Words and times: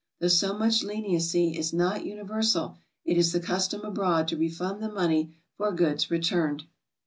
Though 0.19 0.29
so 0.29 0.57
much 0.57 0.81
leniency 0.81 1.55
is 1.55 1.73
not 1.73 2.07
universal, 2.07 2.75
it 3.05 3.19
is 3.19 3.33
the 3.33 3.39
custom 3.39 3.81
abroad 3.81 4.27
to 4.29 4.35
refund 4.35 4.81
the 4.81 4.89
money 4.89 5.35
for 5.57 5.71
goods 5.71 6.09
returned. 6.09 6.63